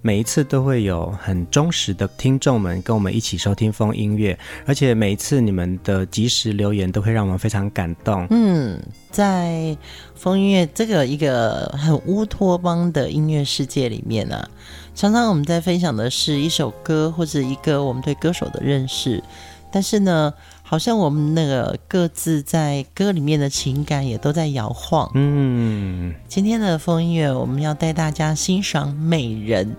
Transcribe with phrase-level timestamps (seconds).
[0.00, 8.26] 每一次都会有很忠实的听众们跟我们一起收听风音乐，而且每一次你们的及时留言都会让我们非常感动。
[8.30, 8.80] 嗯，
[9.10, 9.76] 在
[10.14, 14.50] 风音乐这个一个很乌托邦的音乐世界里面呢、啊，
[14.94, 19.22] 常常我们在分享的是一首歌或者一个我们对歌手的认识，
[19.72, 20.32] 但是呢，
[20.70, 25.10] 好像我们那个各自在歌里面的情感也都在摇晃。
[25.14, 29.74] 嗯，今天的风音乐我们要带大家欣赏美人。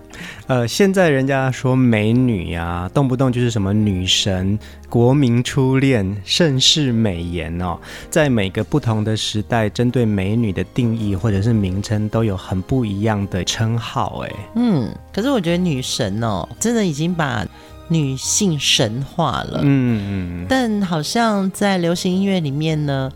[0.48, 7.78] 呃，现在人家说美女呀、啊，动不动就是什么女神、国民初恋、盛世美颜哦。
[8.10, 14.24] 在每个不同的时代，针对美女的定义或者是名称都有很不一样的称号。
[14.24, 17.46] 哎，嗯，可是我觉得女神哦，真的已经把。
[17.90, 23.10] 女性神话了，嗯，但好像在流行音乐里面呢，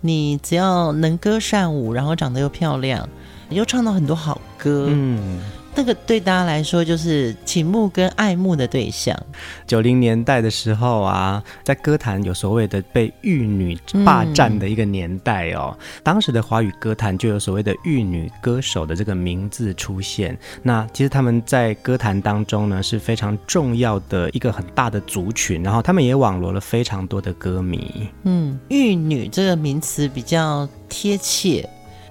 [0.00, 3.08] 你只要能歌善舞，然后长得又漂亮，
[3.50, 5.40] 又唱到很多好歌，嗯。
[5.80, 9.18] 那个对大家来说就是倾慕跟爱慕的对象。
[9.66, 15.74] 九零年代的时候啊，在歌坛有所谓的被玉女霸占的一个年代哦。
[15.80, 20.38] 嗯、当时的华语歌坛就有所谓的玉女歌手的这个名字出现。
[20.62, 28.06] 那其实他们在歌坛当中呢是非常重要的一个很大的族群，然后他们也网罗了非常多的歌迷。
[28.24, 31.66] 嗯，玉女这个名词比较贴切。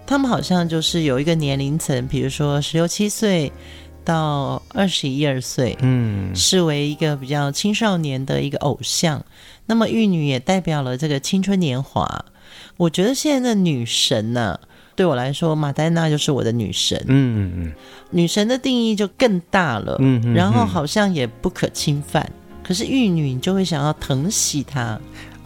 [0.10, 3.54] 他们好像就是有一个年龄层，比如说十六七岁
[4.04, 9.24] 到二十一二岁，嗯，视为一个比较青少年的一个偶像。
[9.68, 12.26] 那么玉女也代表了这个青春年华。
[12.78, 14.60] 我觉得现在的女神呢、啊，
[14.96, 17.00] 对我来说，马丹娜就是我的女神。
[17.08, 17.72] 嗯嗯，
[18.10, 22.28] 女神的定义就更大了，嗯嗯，然后好像也不可侵犯。
[22.64, 25.00] 可是玉女，你就会想要疼惜她。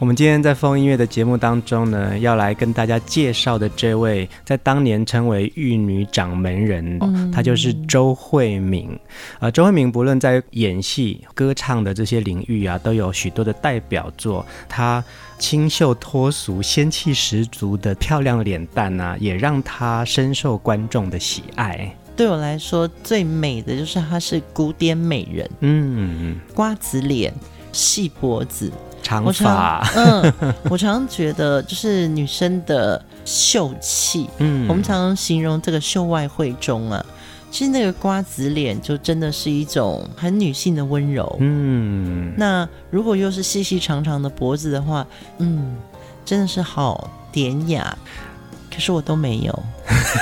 [0.04, 7.00] 我们今天在风音乐的节目当中呢，要来跟大家介绍的这位，在当年称为玉女掌门人，
[7.32, 8.90] 她就是周慧敏。
[9.36, 14.46] 啊、呃，周慧敏不论在演戏、歌唱的这些领域啊，都有许多的代表作。
[14.68, 15.02] 她
[15.40, 21.90] 清秀脱俗、仙气十足的漂亮脸蛋啊，也让她深受观众的喜爱。
[22.14, 27.34] 对我来说，最美的就是她是古典美人，嗯，瓜子脸，
[27.72, 28.70] 细脖子。
[29.04, 30.34] 长发，嗯，
[30.72, 37.06] 我常常觉得就是女生的秀气，嗯，我们常常形容这个秀外慧中啊，
[37.52, 45.06] 其实那个瓜子脸就真的是一种很女性的温柔，嗯，那如果又是细细长长的脖子的话，
[45.38, 45.76] 嗯，
[46.26, 47.96] 真的是好典雅。
[48.74, 49.64] 可是我都没有，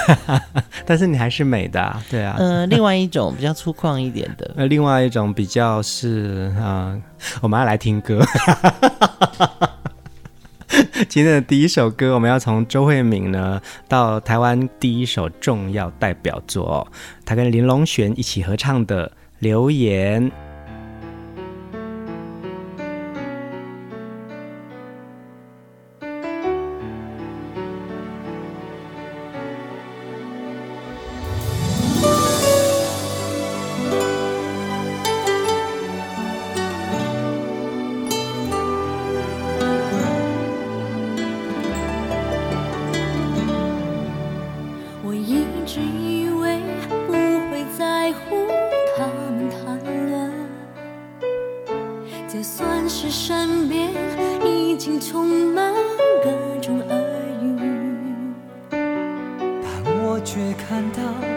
[0.86, 2.36] 但是你还是美的，啊，对啊。
[2.38, 7.02] 嗯、呃，另外一种比较粗犷一点的， 呃，另外一种比较是啊、呃，
[7.42, 8.22] 我们要来听歌。
[11.08, 16.86] 今天的第一首歌，我们要从周慧敏呢到台湾第一首重要代表作，
[17.26, 19.08] 她跟林隆璇一起合唱的
[19.40, 20.30] 《留言》。
[52.34, 53.92] 就算是身边
[54.42, 55.74] 已经充满
[56.24, 56.98] 各种耳
[57.42, 57.60] 语。
[58.70, 61.31] 但我却看到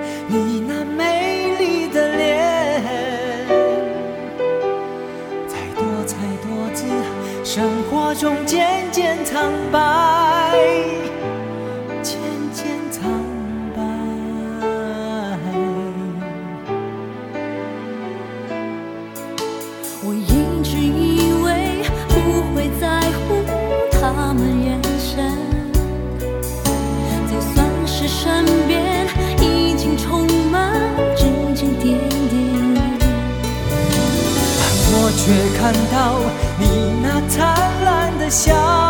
[38.34, 38.83] 想。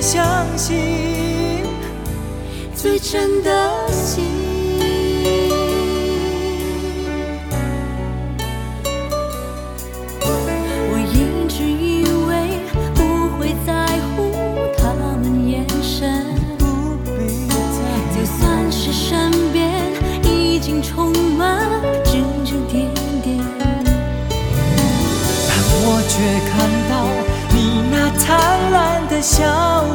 [0.00, 1.60] 相信。
[2.74, 3.89] 最真的
[29.22, 29.44] 笑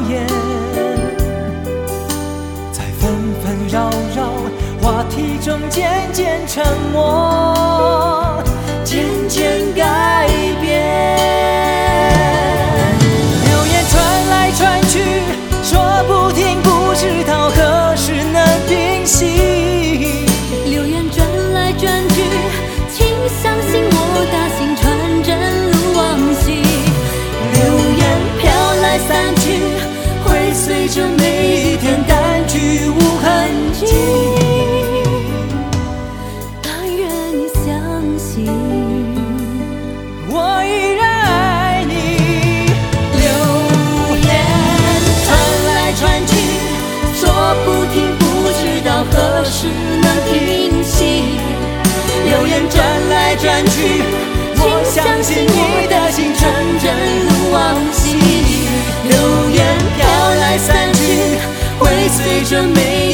[0.08, 0.28] 颜，
[2.72, 4.30] 在纷纷扰扰
[4.82, 6.64] 话题中渐渐沉
[6.94, 8.15] 默，
[54.58, 56.44] 我相信你的心纯
[56.80, 56.86] 真
[57.24, 58.04] 如往昔。
[59.08, 59.14] 流
[59.52, 59.58] 言
[59.96, 60.02] 飘
[60.40, 61.00] 来散去，
[61.78, 63.05] 会随着每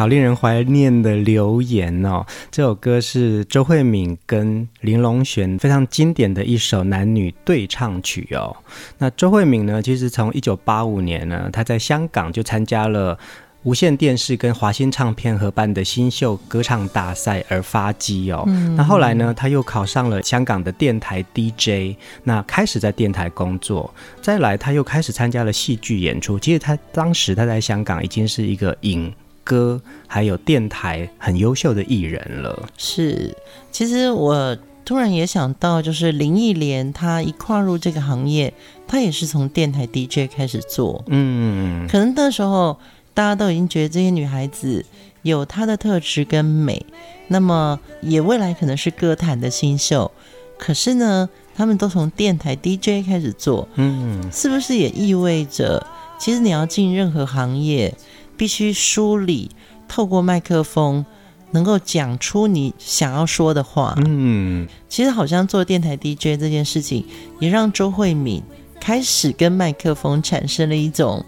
[0.00, 8.56] 好令人怀念的留言哦，这首歌是周慧敏跟林隆璇非常经典的一首男女对唱曲哦。
[8.96, 13.18] 那周慧敏呢，其实从一九八五年呢，她在香港就参加了
[13.64, 18.44] 无线电视跟华星唱片合办的新秀歌唱大赛而发迹哦。
[18.46, 21.94] 嗯、那后来呢，她又考上了香港的电台 DJ，
[22.24, 23.92] 那开始在电台工作。
[24.22, 26.38] 再来，她又开始参加了戏剧演出。
[26.38, 29.12] 其实她当时她在香港已经是一个影。
[29.44, 32.68] 歌还有电台很优秀的艺人了。
[32.76, 33.36] 是，
[33.70, 38.52] 其实我突然也想到，就是林忆莲，她一跨入这个行业，
[38.86, 41.04] 她也是从电台 DJ 开始做。
[41.08, 42.78] 嗯，可能那时候
[43.14, 44.84] 大家都已经觉得这些女孩子
[45.22, 46.84] 有她的特质跟美，
[47.28, 50.10] 那么也未来可能是歌坛的新秀。
[50.58, 53.66] 可是呢，他们都从电台 DJ 开始做。
[53.76, 55.86] 嗯，是不是也意味着，
[56.18, 57.94] 其实你要进任何行业？
[58.40, 59.50] 必须梳理，
[59.86, 61.04] 透过麦克风，
[61.50, 63.94] 能够讲出你想要说的话。
[63.98, 67.04] 嗯，其实好像做电台 DJ 这件事情，
[67.38, 68.42] 也让周慧敏
[68.80, 71.22] 开始跟麦克风产生了一种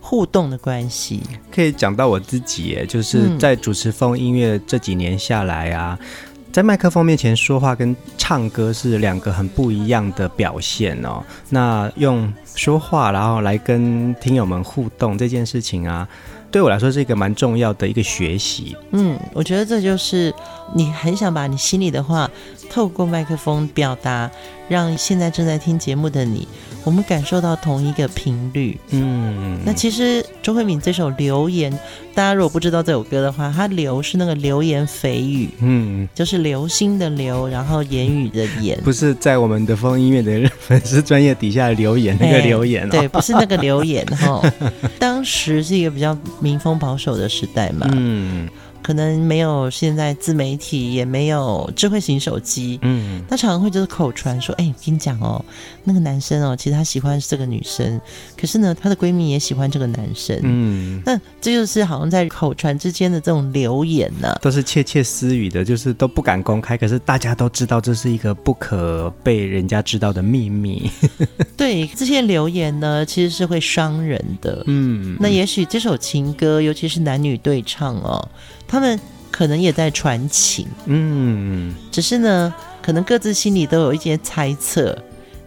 [0.00, 1.20] 互动的关系。
[1.50, 5.98] 可以讲到我自己耶，就是在主持风音乐这几年下来啊。
[6.00, 6.06] 嗯
[6.52, 11.24] 在麦克风面前说话跟唱歌是两个很不一样的表现哦。
[11.48, 16.06] 那用说话然后来跟听友们互动这件事情啊，
[16.52, 18.76] 对我来说是一个蛮重要的一个学习。
[18.90, 20.32] 嗯，我觉得这就是
[20.74, 22.30] 你很想把你心里的话
[22.70, 24.30] 透过麦克风表达，
[24.68, 26.46] 让现在正在听节目的你。
[26.84, 31.72] 我们感受到同一个频率，嗯，那其实周慧敏这首《留言》，
[32.12, 44.42] 大家如果不知道这首歌的话，它“流”是那个流言蜚语，嗯，就是流星的“流”，然后言语的“言”，不是在我们的风音乐的粉丝专业底下留言那个留言，哦，对，不是那个留言哈。
[44.98, 48.48] 当时是一个比较民风保守的时代嘛，嗯，
[48.82, 55.42] 可能没有现在自媒体，也没有智慧型手机，嗯，他常常会就是口传说，哎、欸，我跟你讲哦，
[55.84, 58.00] 那个男生哦，其实他喜欢这个女生，
[58.36, 70.90] 可是呢，她的闺蜜也喜欢这个男生，嗯，那这就是好像在口传之间的这种留言呢、啊，都是窃窃私语的，就是都不敢公开，可是大家都知道这是一个不可被人家知道的秘密。
[71.56, 78.28] 对，这些留言呢，其实是会伤人的，嗯，那也许这首情歌，尤其是男女对唱哦。
[78.72, 78.98] 他们
[79.30, 84.96] 可能也在传情，嗯，只是呢，可能各自心里都有一些猜测。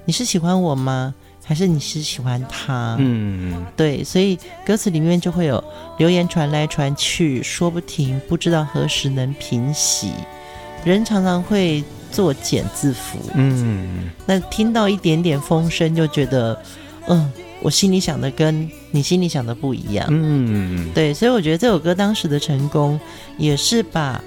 [0.05, 1.11] 你是喜欢我吗？
[1.43, 2.95] 还是你是喜欢他？
[2.99, 5.63] 嗯，对，所以歌词里面就会有
[5.97, 10.11] 流言传来传去，说不停，不知道何时能平息。
[10.83, 16.61] 人常常会作茧自缚，嗯，那听到一点点风声，就觉得，
[17.07, 17.33] 嗯。
[17.61, 22.99] 我心里想的跟你心里想的不一样，嗯，对，所以我觉得这首歌当时的成功，
[23.37, 24.21] 也是把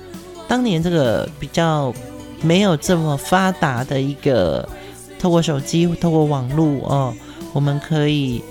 [0.49, 1.95] 当年这个比较
[2.43, 4.69] 没有这么发达的一个，
[5.19, 7.15] 透过手机、透过网络哦，
[7.53, 8.43] 我们可以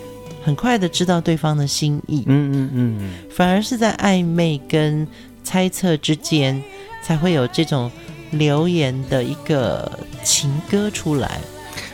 [0.44, 5.06] 很快的知道对方的心意，嗯嗯嗯，反而是在暧昧跟
[5.44, 6.64] 猜测之间，
[7.04, 7.92] 才会有这种
[8.32, 9.92] 留言的一个
[10.24, 11.42] 情歌出来。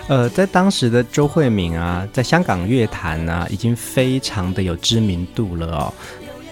[0.09, 5.93] 呃，在当时的周慧敏啊，在香港乐坛啊，已经非常的有知名度了哦。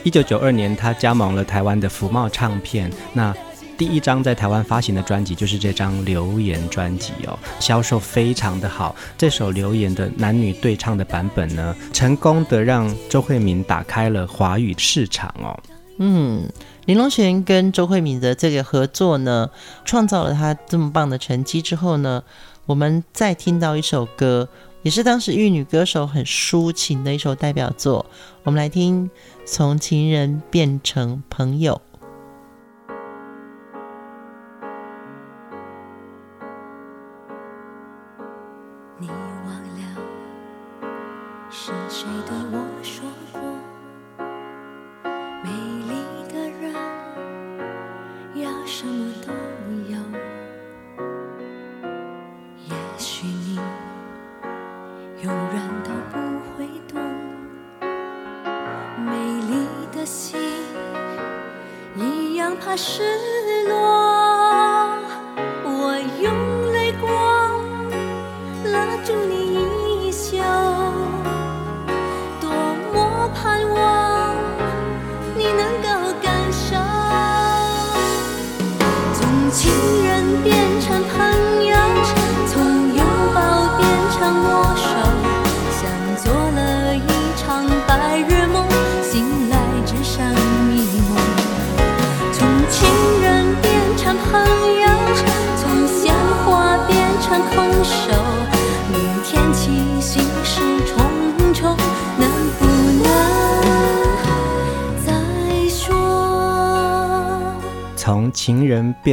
[0.03, 3.35] 一九九二年，她加盟了台湾的福茂唱片，那
[3.77, 8.95] 第一张在台湾发行的专辑就是这张《留言》专辑哦，销售非常的好。
[9.17, 15.59] 这首《留言》的男女对唱的版本呢，成功的让周慧敏打开了华语市场哦。
[15.97, 16.49] 嗯，
[16.85, 19.49] 林隆璇跟周慧敏的这个合作呢，
[19.83, 22.23] 创造了他这么棒的成绩之后呢，
[22.71, 24.47] 我们再听到一首歌，
[24.81, 28.05] 也是当时玉女歌手很抒情的一首代表作。
[28.43, 29.09] 我们来听
[29.45, 31.81] 《从情人变成朋友》。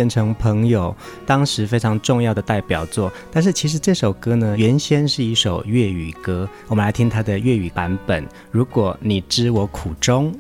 [0.09, 0.95] 成朋友，
[1.27, 3.13] 当时非常重要的代表作。
[3.31, 6.49] 但是其实这首歌呢，原先是一首粤语歌。
[6.67, 8.27] 我们来听它的粤语版本。
[8.51, 10.35] 如果你知我苦衷，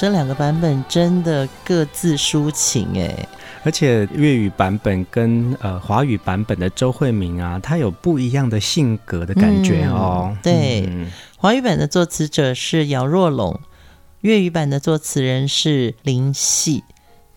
[0.00, 3.28] 这两个版本真的各自抒情哎，
[3.62, 10.30] 而且粤语版本跟呃华语版本的周慧敏啊，她有不一样的性格的感觉哦。
[10.32, 13.60] 嗯、对，嗯、华语版的作词者是姚若龙，
[14.22, 16.82] 粤语版的作词人是林夕，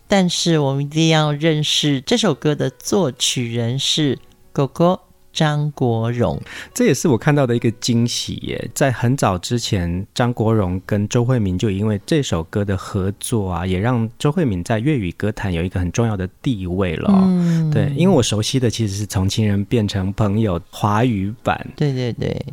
[0.07, 4.19] 但是我们一定要认识这首歌的作曲人是
[4.53, 5.01] 狗狗。
[5.33, 6.39] 张国荣，
[6.73, 8.69] 这也是我看到的一个惊喜耶！
[8.73, 17.11] 在很早之前，张国荣跟周慧敏就因为这首歌的合作啊，也让周慧敏在粤语歌坛有一个很重要的地位了。
[17.25, 21.67] 嗯，对，因为我熟悉的其实是《从情人变成朋友》华语版。
[21.75, 22.45] 对对对，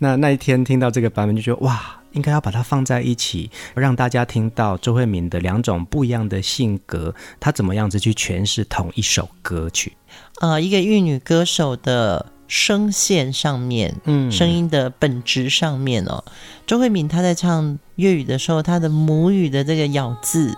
[0.00, 1.96] 那那一天听到这个版本，就觉得哇！
[2.12, 9.92] 应该要把它放在一起，让大家听到周慧敏的两种不一样的性格，她怎么样子去诠释同一首歌曲？
[10.40, 16.24] 呃，一个玉女歌手的声线上面，嗯，声音的本质上面哦，
[16.66, 20.52] 周慧敏她在唱粤语的时候，她的母语的这个咬字，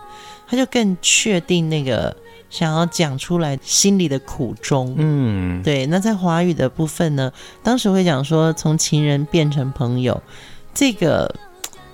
[0.46, 2.16] 她就更确定那个
[2.52, 4.94] 想要讲出来心里的苦衷。
[4.98, 5.86] 嗯，对。
[5.86, 7.32] 那在华语的部分呢，
[7.62, 10.22] 当时会讲说，从情人变成朋友。
[10.74, 11.34] 这个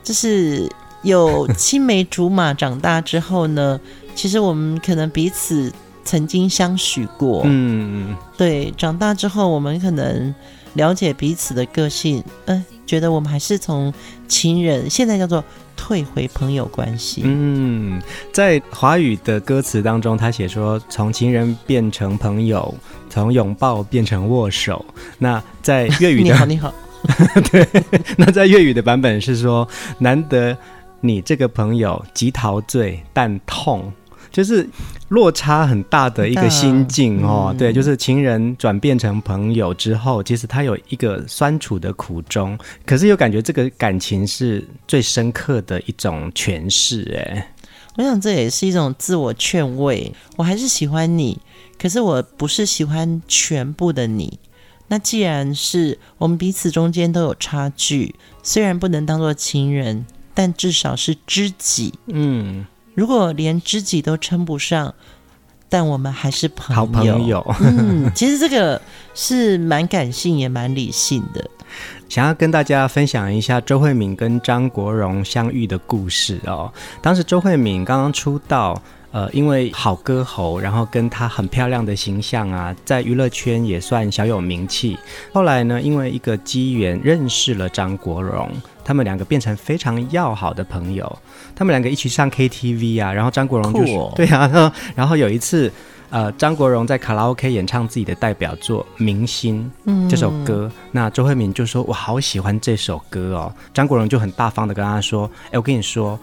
[0.02, 0.68] 就是
[1.02, 3.80] 有青梅竹马，长大之后呢，
[4.16, 5.72] 其实我们可能彼此
[6.04, 10.34] 曾经相许过，嗯，对，长大之后我们可能
[10.74, 13.94] 了解彼此的个性，嗯，觉得我们还是从
[14.26, 15.44] 情人，现在叫做
[15.78, 17.22] 退回朋友关系。
[17.24, 22.74] 嗯，在华语的歌词当中，他写说从情人变成朋友，
[23.08, 24.84] 从拥抱变成握手。
[25.18, 26.74] 那在粤语的， 你好，你好。
[27.50, 27.66] 对，
[28.16, 29.66] 那在粤语的版本是说，
[29.98, 30.54] 难得
[31.00, 33.90] 你这个朋友极陶醉，但痛，
[34.38, 34.64] 就是
[35.08, 37.48] 落差很大的一个心境哦。
[37.50, 47.02] 嗯、对，就是情人转变成朋友之后，其实他有一个酸楚的苦衷，可是又感觉这个感情是最深刻的一种诠释。
[47.18, 47.52] 哎，
[47.96, 51.40] 我想这也是一种自我劝慰，我还是喜欢你，
[51.76, 54.38] 可是我不是喜欢全部的你。
[54.86, 61.92] 那既然是我们彼此中间都有差距，虽然不能当做情人，但至少是知己。
[62.06, 62.64] 嗯，
[62.98, 64.92] 如果连知己都称不上，
[65.68, 66.80] 但我们还是朋友。
[66.80, 67.54] 好朋友。
[67.60, 68.82] 嗯， 其实这个
[69.14, 71.48] 是蛮感性也蛮理性的。
[72.08, 76.72] 想要跟大家分享一下周慧敏跟张国荣相遇的故事哦。
[77.00, 78.82] 当时周慧敏刚刚出道。
[79.10, 84.98] 呃，因为好歌喉，然后跟她很漂亮的形象啊，在娱乐圈也算小有名气。
[85.32, 88.50] 后来呢，因为一个机缘认识了张国荣，
[88.88, 91.18] 他们两个变成非常要好的朋友。
[91.54, 95.70] 他们两个一起上 KTV 啊，然后张国荣就说、哦、对啊， 然后有一次，
[96.08, 99.70] 呃，张国荣在卡拉 OK 演唱自己的代表作《明星》
[100.08, 106.18] 这首歌，嗯、那周慧敏就说：“我好喜欢这首歌哦。”张国荣就很大方的跟他说：“哎，我跟你说。”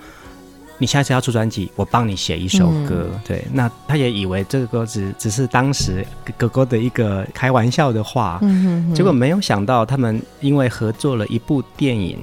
[0.78, 3.08] 你下次要出专辑，我帮你写一首歌。
[3.14, 12.20] 嗯、对，那他也以为这个歌只只是当时哥哥的一个开玩笑的话，嗯、哼哼结果没有想到他们因为合作了一部电影，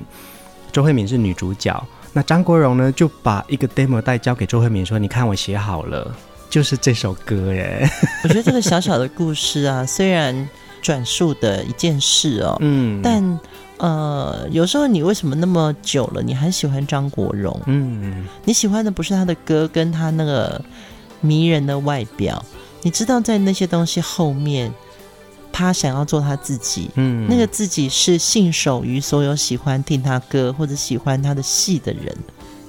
[0.73, 6.11] 周慧敏是女主角，那张国荣呢就把一个 demo 带交给周慧敏说：“你看我写好了，
[6.49, 7.87] 就是这首歌耶。
[8.25, 10.49] ”我觉得这个小小的故事啊，虽然
[10.81, 13.39] 转述的一件事哦，嗯，但。
[13.79, 17.61] 呃，有时候你为什么那么久了，你还喜欢张国荣？
[17.67, 20.63] 嗯，你喜欢的不是他的歌，跟他那个
[21.21, 22.45] 迷人的外表，
[22.83, 24.73] 你知道在那些东西后面，
[25.53, 26.91] 他想要做他自己。
[26.95, 32.17] 嗯，那个自己是信守于所有喜欢听他歌或者喜欢他的戏的人，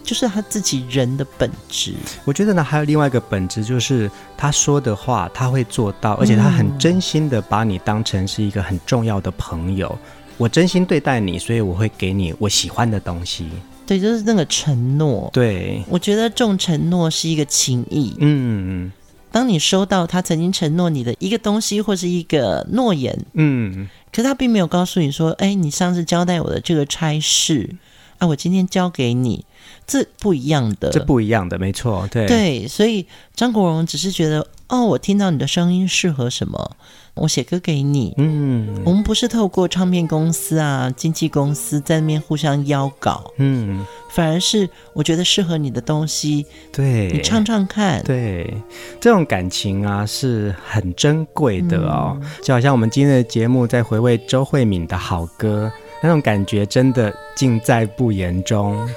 [0.04, 1.94] 就是他自己人的本质。
[2.26, 9.98] 我觉得呢，还有另外一个本质，就是他说的话他会做到，而且他很真心的把你当成是一个很重要的朋友。
[10.38, 13.48] 我真心对待你，所以我会给你我喜欢的东西。
[13.86, 15.30] 对，就是那个承诺。
[15.32, 18.16] 对，我觉得重承诺是一个情谊。
[18.20, 18.92] 嗯，
[19.34, 27.76] 当你收到他曾经承诺你的一个东西或是一个诺言，嗯，可是他并没有告诉你说，哎，你上次交代我的这个差事
[28.20, 29.44] 啊，我今天交给你，
[29.88, 32.28] 这不一样的，这不一样的，没错，对。
[32.28, 36.78] 对，所以张国荣只是觉得，哦，我听到你的声音适合什么。
[37.16, 48.52] 我写歌给你，嗯，我们不是透过唱片公司啊、经纪公司在那边互相邀稿，嗯，反而是我觉得适合你的东西，对，你唱唱看，对，
[49.00, 55.72] 这种感情啊是很珍贵的哦，嗯，就好像我们今天的节目在回味周慧敏的好歌，
[56.02, 58.90] 那种感觉真的尽在不言中。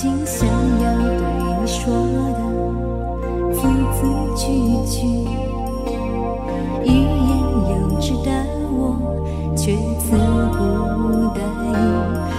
[0.00, 1.26] 经想要对
[1.60, 1.92] 你说
[2.38, 2.38] 的，
[3.52, 3.58] 字
[3.94, 3.98] 字
[4.36, 4.46] 句
[4.86, 4.96] 句，
[6.84, 7.28] 欲言
[7.68, 8.30] 又止的
[8.70, 8.78] 我，
[9.56, 10.14] 却词
[10.52, 10.56] 不
[11.34, 11.40] 达
[11.74, 11.74] 意。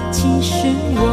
[0.10, 0.56] 其实
[0.96, 1.04] 我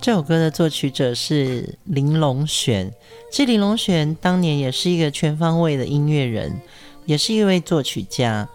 [0.00, 2.90] 这首歌的作曲者是林隆璇，
[3.30, 6.58] 这林隆璇当年也是一个全方位的音乐人，
[7.04, 8.48] 也是一位作曲家。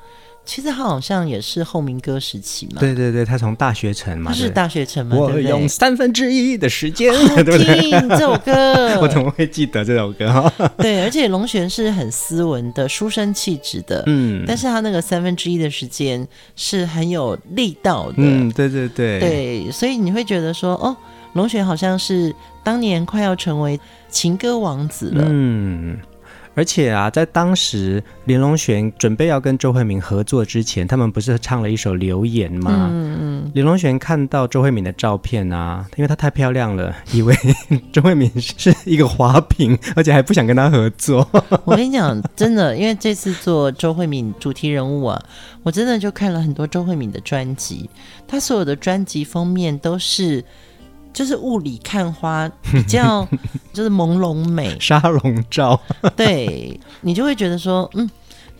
[0.44, 2.80] 其实他好像也是后民歌时期嘛。
[2.80, 5.40] 对对对，他从大学城嘛，他是大学城嘛，我？
[5.40, 7.80] 用三分之一的时间，好 对不对？
[7.80, 10.52] 听这首歌， 我怎么会记得这首歌？
[10.78, 20.96] 对，而且龙璇是很斯文的、书生气质的，嗯，但是他那个三分之一的时间是很有力道的，嗯，对对对，对，所以你会觉得说，哦，
[21.36, 25.98] 龙璇好像是当年快要成为情歌王子了，嗯。
[26.58, 32.88] 而且啊，在当时林龙璇准备要跟周慧敏合作之前，他们不是唱了一首《留言》吗？
[32.90, 33.52] 嗯嗯。
[33.54, 37.36] 林龙璇看到周慧敏的照片啊，因为她太漂亮了，以为
[37.92, 41.28] 周慧敏是一个花瓶，而且还不想跟她合作。
[41.66, 45.22] 我跟你讲，真的，因为这次做周慧敏主题人物啊，
[45.62, 47.90] 我真的就看了很多周慧敏的专辑，
[48.26, 50.42] 她所有的专辑封面都是。
[51.16, 53.26] 就是雾里看花， 比较
[53.74, 54.78] 就是朦胧美。
[54.80, 55.80] 沙龙照，
[56.16, 58.08] 对，你就会觉得说，嗯，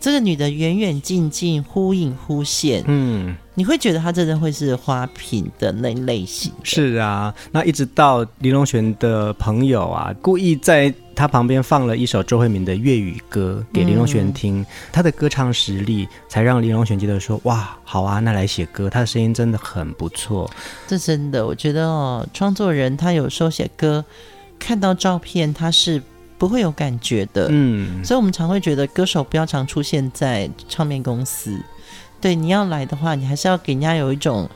[0.06, 6.52] 这个女的远远近近，忽隐忽现，嗯，你会觉得她真的会是花瓶的那类型。
[6.62, 20.48] 是啊，那一直到林龙璇的朋友啊，故意在他旁边放了一首周慧敏的粤语歌给林隆璇听，嗯、他的歌唱实力才让林隆璇觉得说：“哇，好啊，那来写歌。”她的声音真的很不错。
[20.86, 24.04] 这真的，我觉得哦，创作人他有时候写歌，
[24.56, 26.00] 看到照片他是
[26.38, 27.48] 不会有感觉的。
[27.50, 31.58] 嗯，所以我们常会觉得歌手不要常出现在唱片公司。
[32.20, 34.48] 对，你要来的话，你还是要给人家有一种。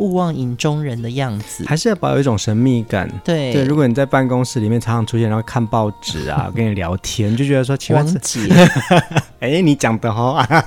[0.00, 3.10] 勿忘影中人的样子，还是要保有一种神秘感。
[3.24, 8.00] 对对，如果你在办公室里面常常出现，然后看报纸啊，跟你聊天，就觉得说奇怪。
[8.00, 8.48] 王姐，
[9.40, 10.64] 哎，你讲的好啊。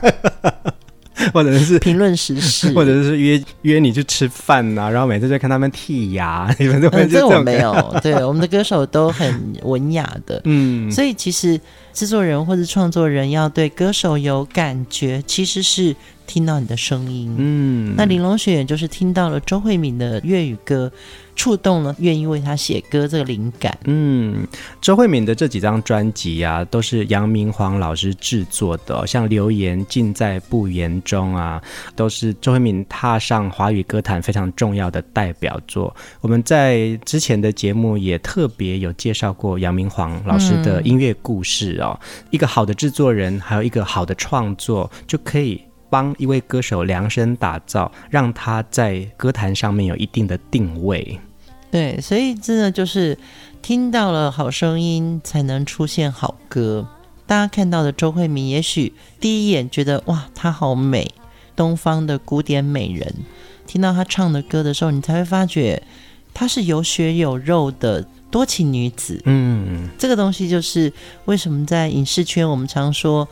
[1.33, 7.99] 或者是评论时事， 或者是约约你去吃饭呐、啊，然后每次就看他们剔牙， 你们都会、嗯、这个我没有。
[8.01, 11.59] 对，我们的歌手都很文雅的，嗯，所以其实
[11.93, 15.95] 制作人或者创作人要对歌手有感觉，其实是
[16.27, 17.95] 听到你的声音，嗯。
[17.97, 20.91] 那玲珑学员就是听到了周慧敏的粤语歌。
[21.33, 23.75] 触动了愿意为他写歌这个灵感。
[23.85, 24.45] 嗯，
[24.81, 31.59] 周慧敏的这几张专辑啊，都是杨明煌老师制作的，哦，像《留言尽在不言中》啊，
[31.95, 35.95] 都是周慧敏踏上华语歌坛非常重要的代表作。
[36.19, 41.97] 我们在之前的节目也特别有介绍过杨明煌老师的音乐故事哦。
[42.03, 45.59] 嗯、一个好的制作人，还有一个好的创作，就可以。
[45.91, 51.19] 帮一位歌手量身打造，让他在歌坛上面有一定的定位。
[51.69, 53.17] 对，所以真的就是
[53.61, 56.87] 听到了好声音，才能出现好歌。
[57.27, 61.11] 大家看到的周慧敏，也许第一眼觉得哇，她好美，
[61.55, 63.13] 东方的古典美人。
[63.67, 65.83] 听到她唱的歌的时候，你才会发觉
[66.33, 69.21] 她是有血有肉的多情女子。
[69.25, 70.91] 嗯，这个东西就是
[71.25, 73.27] 为什么在影视圈，我们常说。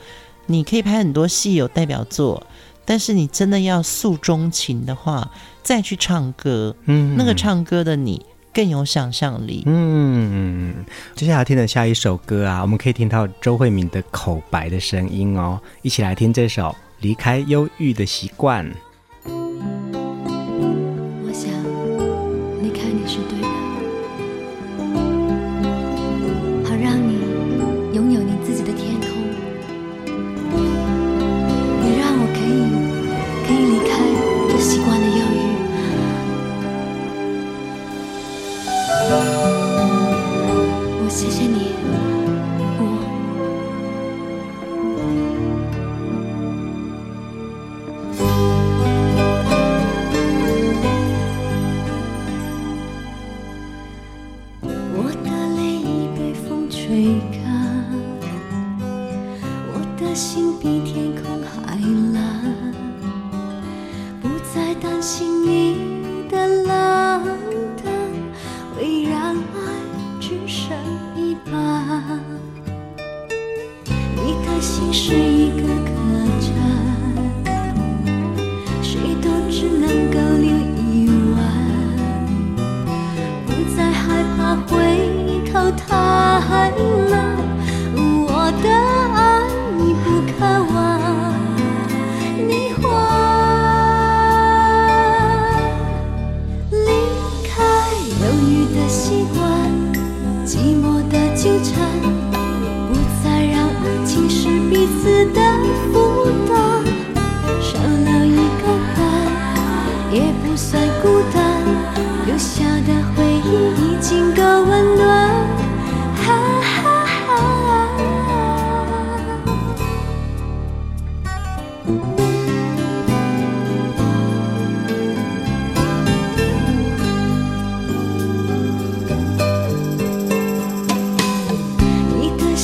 [0.49, 2.45] 你可以拍很多戏有代表作，
[2.83, 5.29] 但是你真的要诉衷情的话，
[5.61, 10.83] 再去唱歌，嗯，那个唱歌的你更有想象力，嗯。
[11.15, 16.63] 接下来听的下一首歌啊，我们可以听到周慧敏的口白的声音哦，一起来听这首
[17.01, 18.65] 《离开忧郁的习惯》。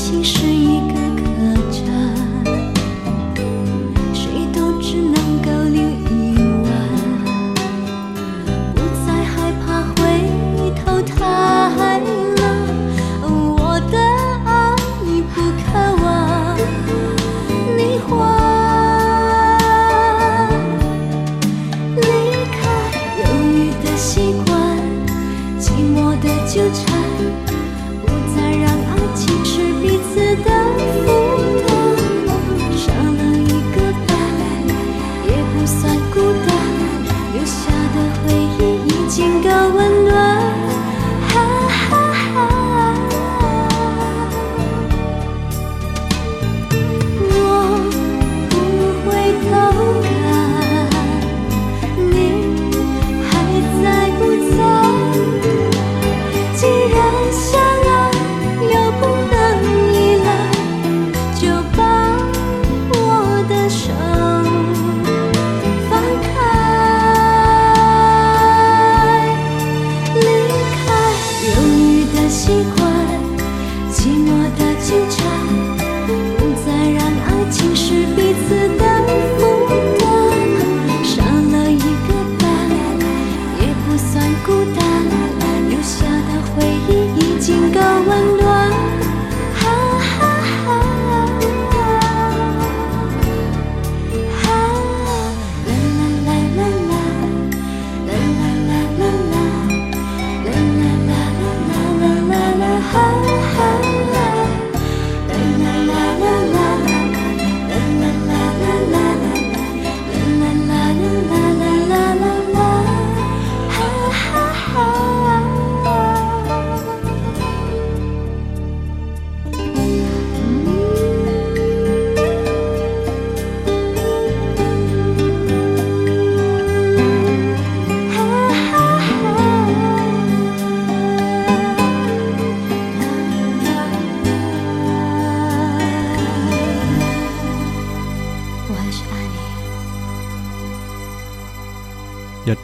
[0.06, 0.45] 其实。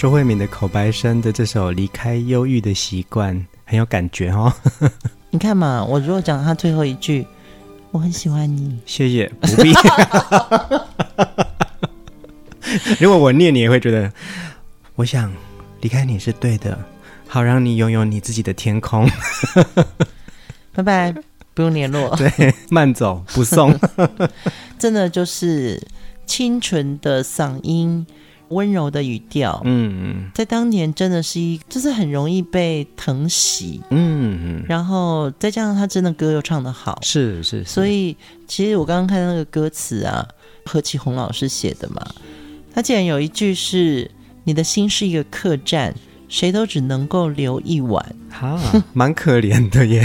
[0.01, 3.35] 周慧敏的口白声的这首《离开忧郁的习惯》，
[3.65, 4.51] 很有感觉哦。
[5.29, 7.27] 你看嘛，我如果讲他最后一句，
[7.91, 9.71] 我很喜欢你，谢谢，不必。
[12.99, 14.11] 如果我念，你也会觉得，
[14.95, 15.31] 我想
[15.81, 16.83] 离开你是对的，
[17.27, 19.07] 好让你拥有你自己的天空。
[20.73, 21.13] 拜拜，
[21.53, 22.15] 不用联络。
[22.15, 23.79] 对，慢走不送。
[24.79, 25.79] 真的就是
[26.25, 28.07] 清纯的嗓音。
[28.51, 38.15] 温柔的语调，嗯，在当年真的是一，就是很容易被疼惜，嗯嗯，然后再加上他真的歌又唱得好，是是，是，所以
[38.47, 40.27] 其实我刚刚看到那个歌词啊，
[40.65, 42.05] 何启宏老师写的嘛，
[42.73, 44.11] 他竟然有一句是
[44.45, 45.95] “你的心是一个客栈”。
[46.31, 48.57] 谁都只能够留一晚，哈，
[48.93, 50.01] 蛮可怜的耶，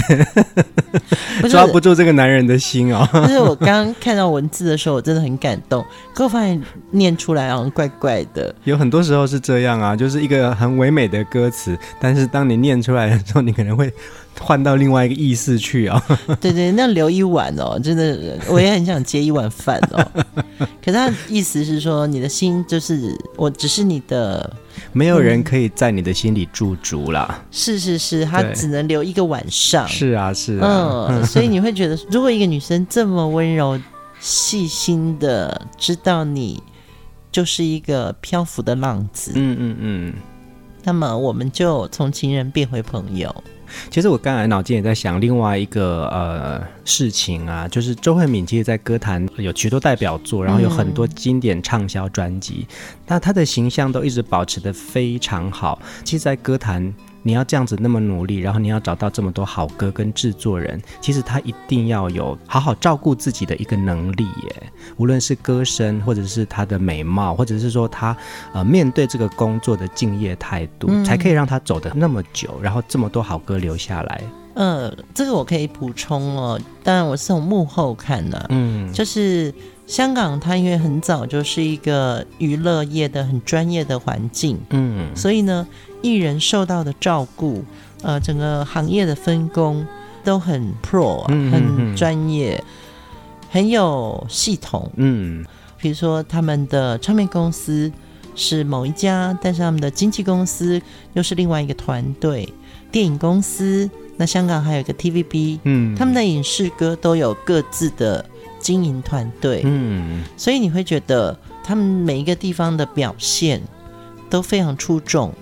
[1.49, 3.07] 抓不住这个男人的心哦。
[3.13, 6.61] 就是我刚刚看到文字的时候，我真的很感动，可我发现
[6.91, 8.53] 念出来好像怪怪的。
[8.65, 13.89] 有很多时候是这样啊，就是一个很唯美的歌词，但是当你念出来的时候，你可能会。
[14.39, 16.35] 换到另外一个意思去啊、 哦！
[16.39, 20.05] 对对，那留一碗哦，真的，我也很想接一碗饭哦。
[20.83, 24.53] 可是他意思是说，你的心就是我，只是你的，
[24.93, 27.27] 没有人可以在你的心里驻足啦。
[27.29, 29.87] 嗯、是是是，他只能留一个晚上。
[29.87, 33.79] 是啊是啊，嗯， 所以你会觉得，如果一个女生这么温柔、
[34.19, 36.61] 细心的知道你
[37.31, 40.13] 就是一个漂浮的浪子，嗯嗯嗯，
[40.83, 43.43] 那么我们就从情人变回朋友。
[43.89, 52.67] 其实我刚才脑筋也在想另外一个呃事情啊，就是周慧敏其实，在歌坛有许多代表作，然后有很多经典畅销专辑，
[53.07, 55.81] 那她的形象都一直保持的非常好。
[56.03, 56.93] 其实，在歌坛。
[57.27, 64.71] 你要这样子那么努力，然后你要找到这么多好歌跟制作人，其实他一定要有好好照顾自己的一个能力耶。
[64.95, 68.15] 无论是歌声，或者是他的美貌，或者是说他
[68.53, 74.23] 呃面对这个工作的敬业态度，嗯，才可以让他走得那么久，然后这么多好歌留下来。
[74.57, 76.59] 呃，这个我可以补充哦。
[76.83, 79.53] 当然我是从幕后看的，嗯，就是
[79.85, 85.67] 香港，它因为很早就是一个娱乐业的很专业的环境，嗯，所以呢。
[86.03, 87.65] 艺人受到的照顾，
[88.03, 89.83] 呃，整个行业的分工
[90.23, 92.63] 都很 pro，很专业，
[93.49, 94.89] 很有系统。
[94.95, 95.43] 嗯，
[95.79, 97.91] 比如说他们的唱片公司
[98.35, 100.79] 是某一家，但是他们的经纪公司
[101.13, 102.47] 又是另外一个团队。
[102.91, 108.25] 电影公司，那香港还有一个 TVB，嗯，他们的影视歌都有各自的
[108.59, 109.61] 经营团队。
[109.63, 113.61] 嗯，所以你会觉得他们每一个地方的表现
[114.29, 115.33] 都非常出众。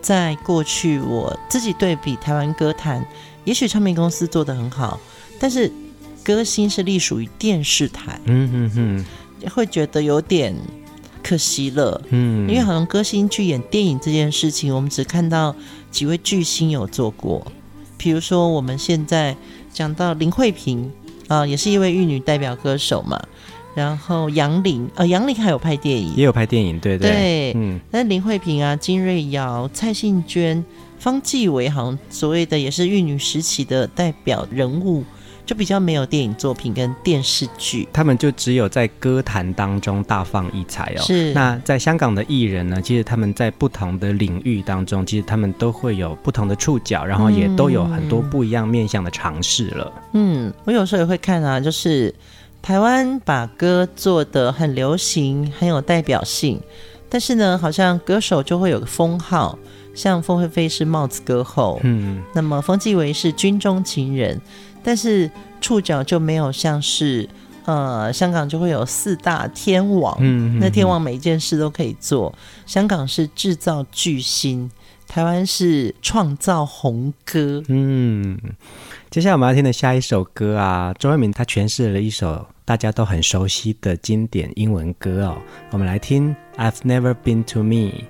[0.00, 3.06] 在过去，我自己对比台湾歌坛，
[3.44, 4.98] 也许唱片公司做的很好，
[5.38, 5.70] 但是
[6.24, 10.56] 歌星是隶属于电视台，嗯嗯嗯，会觉得有点
[11.22, 15.54] 可惜了，嗯，因为好像歌星去演电影这件事情，我们只看到
[15.92, 17.46] 几位巨星有做过，
[18.02, 19.36] 比如说我们现在
[19.72, 20.90] 讲到林慧萍
[21.28, 23.16] 啊、呃，也是一位玉女代表歌手嘛。
[23.76, 30.62] 然后杨林，呃，杨林还有拍电影，也有拍电影，对对，对，嗯，那林慧萍啊、金瑞瑶、蔡幸娟、
[30.98, 35.04] 方季韦，好像所谓的也是玉女时期的代表人物，
[35.44, 41.02] 就比较没有电影作品跟电视剧，他们就只有在歌坛当中大放异彩哦。
[41.02, 49.92] 是，那在香港的艺人呢，其实他们在不同的领域当中，其实他们都会有不同的触角，然后也都有很多不一样面向的尝试了。
[50.12, 52.14] 嗯，我有时候也会看啊，就是。
[52.62, 56.60] 台湾把歌做得很流行，很有代表性，
[57.08, 59.58] 但是呢，好像歌手就会有个封号，
[59.96, 64.40] 像凤飞飞是帽子歌后，嗯，那么冯继维是军中情人，
[64.82, 65.30] 但是
[65.60, 67.28] 触角就没有像是，
[67.64, 72.34] 呃，香港就会有四大天王，嗯，那天王每一件事都可以做，
[72.66, 74.70] 香港是制造巨星，
[75.06, 78.38] 台湾是创造红歌，嗯。
[79.10, 85.36] 接下来我们要听的下一首歌啊，周慧敏她诠释了一首大家都很熟悉的经典英文歌哦，
[85.70, 88.04] 我们来听 I've Never Been to Me。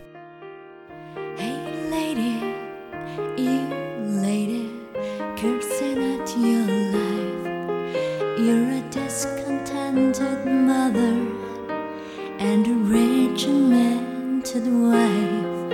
[8.42, 11.14] You're a discontented mother
[12.40, 15.72] and a regimented wife.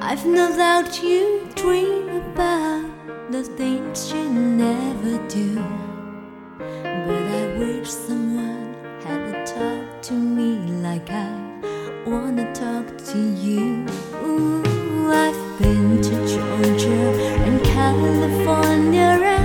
[0.00, 2.90] I've no doubt you dream about
[3.30, 5.54] the things you never do.
[6.58, 11.30] But I wish someone had talked to me like I
[12.04, 13.86] wanna talk to you.
[14.24, 17.00] Ooh, I've been to Georgia
[17.46, 19.35] and California.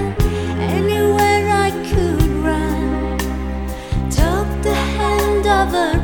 [5.71, 6.00] kadar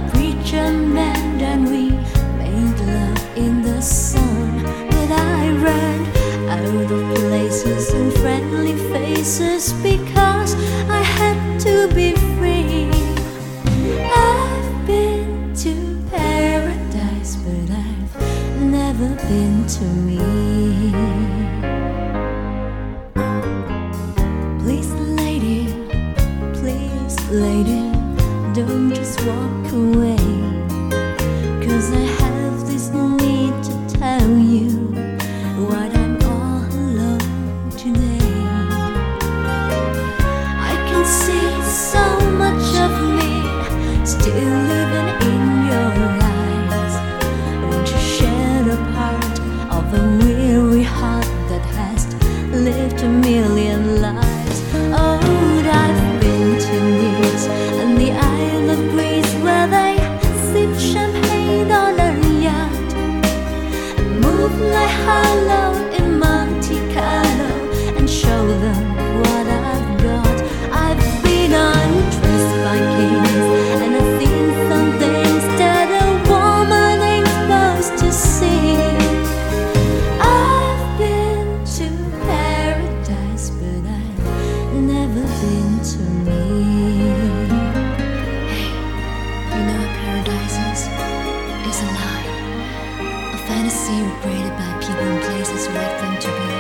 [93.48, 96.52] fantasy created by people and places who like them to be.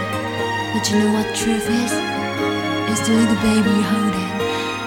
[0.71, 1.93] But you know what truth is?
[2.89, 4.33] It's the little baby you're holding,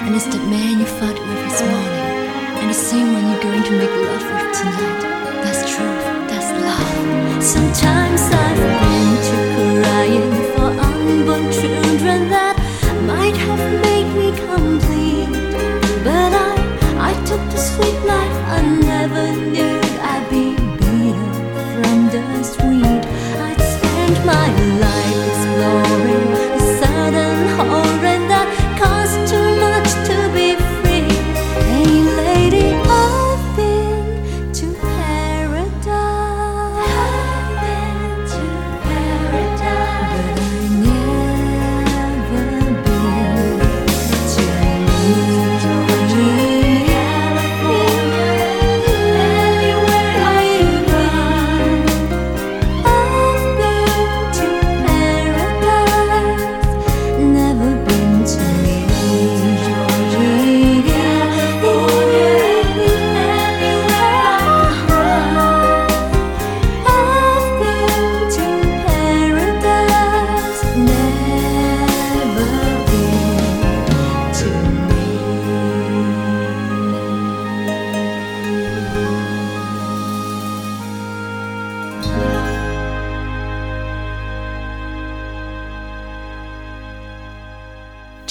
[0.09, 2.07] and it's that man you fought with this morning,
[2.57, 5.01] and the same one you're going to make love with tonight.
[5.45, 6.07] That's truth.
[6.33, 7.45] That's love.
[7.45, 9.37] Sometimes I've been to
[9.85, 12.31] crying for unborn children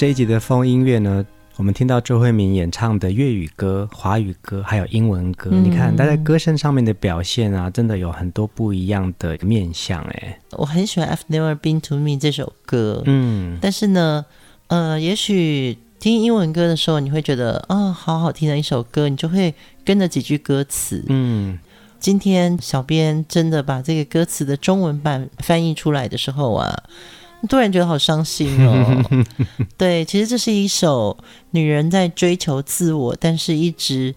[0.00, 1.22] 这一集的风音乐呢，
[1.56, 5.50] 我们听到周慧敏演唱的粤语歌、华语歌，还有英文歌。
[5.52, 10.00] 嗯你看她在歌声上面的表现啊，真的有很多不一样的面相。
[10.04, 14.24] 哎，我很喜欢《I've Never Been to Me》这首歌，嗯，但是呢，
[14.68, 21.04] 呃，也许听英文歌的时候，你会觉得啊、哦，好好听的一首歌，你就会跟着几句歌词。
[21.08, 21.58] 嗯，
[21.98, 26.84] 今天小编真的把这个歌词的中文版翻译出来的时候啊，
[27.48, 29.24] 突然觉得好伤心哦。
[29.78, 31.16] 对，其实这是一首
[31.50, 34.14] 女人在追求自我，但是一直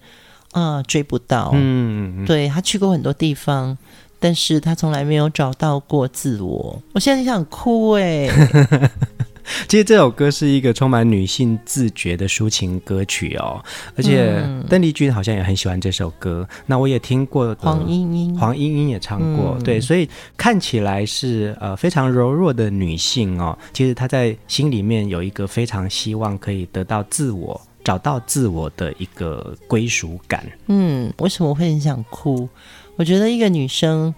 [0.51, 1.51] 啊、呃、追不到。
[1.53, 3.77] 嗯，对，她去过很多地方，
[4.19, 6.81] 但是她从来没有找到过自我。
[6.93, 8.29] 我现在想哭哎。
[9.67, 13.63] 其实这首歌是一个充满女性自觉的抒情歌曲哦，
[13.95, 16.47] 而且邓丽君好像也很喜欢这首歌。
[16.65, 23.57] 那我也听过黄莺莺，黄莺莺也唱过，嗯、对，所以看起来是呃非常柔弱的女性哦。
[23.73, 30.45] 其实她在心里面有一个非常希望可以得到自我、找到自我的一个归属感。
[30.67, 32.47] 嗯，为什么会很想哭？
[32.95, 34.13] 我觉得一个女生。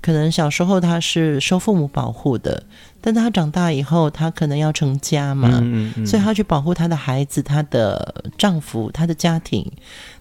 [0.00, 2.60] 可能小时候她是受父母保护的，
[3.02, 9.70] 但他长大以后，他可能要成家嘛，嗯嗯嗯、所以她去保护他的孩子、她的丈夫、她的家庭，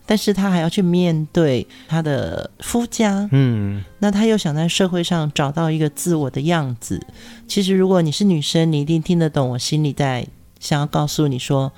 [0.06, 3.30] 但是他还要去面对他的夫家。
[3.32, 7.00] 嗯，那他又想在社会上找到一个自我的样子。
[7.48, 10.28] 其实，如果你是女生，你一定听得懂我心里在
[10.60, 11.72] 想要告诉你说：“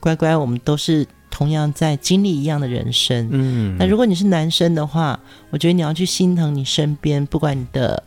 [0.00, 8.02] 乖乖，我们都是。”同样在经历一样的人生，嗯，那如果你是男生的话，我觉得你要去心疼你身边，不管你的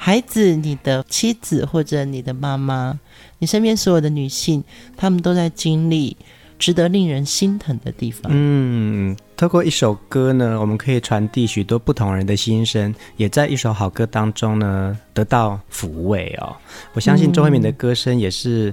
[0.00, 2.98] 孩子、你的妻子或者你的妈妈，
[3.40, 4.62] 你身边所有的女性，
[4.96, 6.16] 她们都在经历
[6.56, 8.30] 值得令人心疼的地方。
[8.34, 16.56] 嗯，透过一首歌呢，我们可以传递许多不同人的心声，也在一首好歌当中呢得到抚慰哦。
[16.94, 18.72] 我相信周慧敏的歌声也是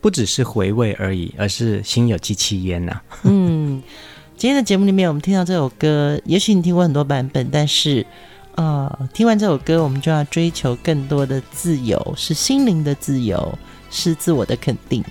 [0.00, 3.00] 不只是回味而已，而是心有戚戚焉呐。
[3.24, 3.82] 嗯，
[4.36, 8.06] 今天的节目里面，我们听到这首歌，也许你听过很多版本，但是，
[8.56, 13.58] 呃，听完这首歌，我们就要追求更多的自由，是心灵的自由，
[13.90, 15.02] 是自我的肯定。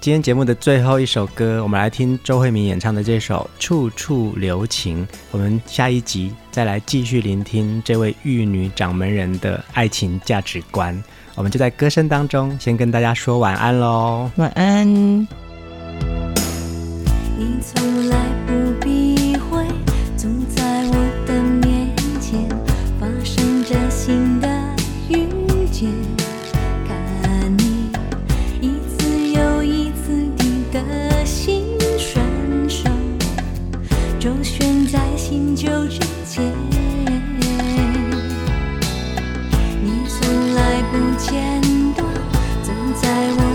[0.00, 5.06] 今天节目的最后一首歌，我们来听周慧敏演唱的这首《处处留情》。
[5.30, 11.00] 我们下一集再来继续聆听这位玉女掌门人的爱情价值观。
[11.36, 14.88] 我们就在歌声当中先跟大家说晚安喽，晚安。
[17.38, 18.51] 你从来不
[34.22, 36.44] 周旋在新旧之间。
[39.82, 41.60] 你从来不间
[41.96, 42.06] 断，
[42.62, 43.08] 总在
[43.38, 43.51] 我。